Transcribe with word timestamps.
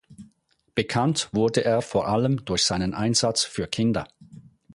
Bekannt 0.73 1.29
wurde 1.31 1.63
er 1.63 1.83
vor 1.83 2.07
allem 2.07 2.43
durch 2.43 2.63
seinen 2.63 2.95
Einsatz 2.95 3.43
für 3.43 3.67
Kinder. 3.67 4.07